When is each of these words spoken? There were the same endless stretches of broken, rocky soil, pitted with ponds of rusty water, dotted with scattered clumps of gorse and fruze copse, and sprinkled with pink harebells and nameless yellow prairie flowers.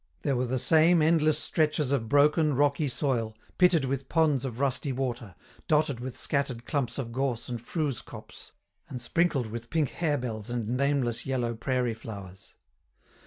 There 0.23 0.35
were 0.35 0.47
the 0.47 0.57
same 0.57 0.99
endless 1.03 1.37
stretches 1.37 1.91
of 1.91 2.09
broken, 2.09 2.55
rocky 2.55 2.87
soil, 2.87 3.37
pitted 3.59 3.85
with 3.85 4.09
ponds 4.09 4.43
of 4.43 4.59
rusty 4.59 4.91
water, 4.91 5.35
dotted 5.67 5.99
with 5.99 6.17
scattered 6.17 6.65
clumps 6.65 6.97
of 6.97 7.11
gorse 7.11 7.47
and 7.49 7.61
fruze 7.61 8.01
copse, 8.03 8.51
and 8.89 8.99
sprinkled 8.99 9.45
with 9.45 9.69
pink 9.69 9.89
harebells 9.89 10.49
and 10.49 10.67
nameless 10.69 11.27
yellow 11.27 11.53
prairie 11.53 11.93
flowers. 11.93 12.55